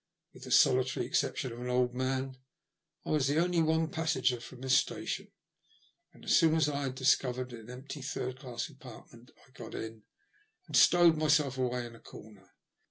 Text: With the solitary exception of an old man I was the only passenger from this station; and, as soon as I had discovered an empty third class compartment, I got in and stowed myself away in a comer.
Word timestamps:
With 0.33 0.45
the 0.45 0.51
solitary 0.51 1.05
exception 1.05 1.51
of 1.51 1.59
an 1.61 1.69
old 1.69 1.93
man 1.93 2.39
I 3.05 3.11
was 3.11 3.27
the 3.27 3.37
only 3.37 3.61
passenger 3.87 4.39
from 4.41 4.61
this 4.61 4.75
station; 4.75 5.31
and, 6.11 6.25
as 6.25 6.35
soon 6.35 6.55
as 6.55 6.67
I 6.67 6.81
had 6.85 6.95
discovered 6.95 7.53
an 7.53 7.69
empty 7.69 8.01
third 8.01 8.39
class 8.39 8.65
compartment, 8.65 9.29
I 9.47 9.51
got 9.51 9.75
in 9.75 10.01
and 10.65 10.75
stowed 10.75 11.17
myself 11.17 11.59
away 11.59 11.85
in 11.85 11.95
a 11.95 11.99
comer. 11.99 12.49